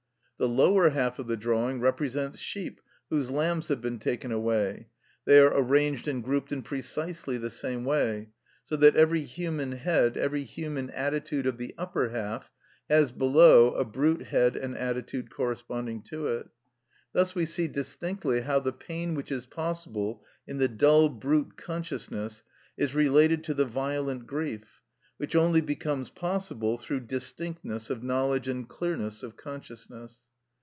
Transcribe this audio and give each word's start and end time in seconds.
The 0.41 0.47
lower 0.47 0.89
half 0.89 1.19
of 1.19 1.27
the 1.27 1.37
drawing 1.37 1.81
represents 1.81 2.39
sheep 2.39 2.81
whose 3.11 3.29
lambs 3.29 3.67
have 3.67 3.79
been 3.79 3.99
taken 3.99 4.31
away. 4.31 4.87
They 5.25 5.37
are 5.39 5.55
arranged 5.55 6.07
and 6.07 6.23
grouped 6.23 6.51
in 6.51 6.63
precisely 6.63 7.37
the 7.37 7.51
same 7.51 7.85
way; 7.85 8.29
so 8.65 8.75
that 8.77 8.95
every 8.95 9.21
human 9.21 9.73
head, 9.73 10.17
every 10.17 10.41
human 10.41 10.89
attitude 10.89 11.45
of 11.45 11.59
the 11.59 11.75
upper 11.77 12.09
half, 12.09 12.51
has 12.89 13.11
below 13.11 13.75
a 13.75 13.85
brute 13.85 14.23
head 14.23 14.57
and 14.57 14.75
attitude 14.75 15.29
corresponding 15.29 16.01
to 16.05 16.25
it. 16.29 16.49
Thus 17.13 17.35
we 17.35 17.45
see 17.45 17.67
distinctly 17.67 18.41
how 18.41 18.61
the 18.61 18.73
pain 18.73 19.13
which 19.13 19.31
is 19.31 19.45
possible 19.45 20.23
in 20.47 20.57
the 20.57 20.67
dull 20.67 21.09
brute 21.09 21.55
consciousness 21.55 22.41
is 22.77 22.95
related 22.95 23.43
to 23.43 23.53
the 23.53 23.65
violent 23.65 24.25
grief, 24.25 24.81
which 25.17 25.35
only 25.35 25.61
becomes 25.61 26.09
possible 26.09 26.79
through 26.79 27.01
distinctness 27.01 27.91
of 27.91 28.01
knowledge 28.01 28.47
and 28.47 28.67
clearness 28.67 29.21
of 29.21 29.37
consciousness. 29.37 30.23